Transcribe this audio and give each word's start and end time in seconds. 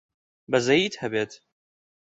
بەزەییت 0.51 0.93
هەبێت! 1.03 1.31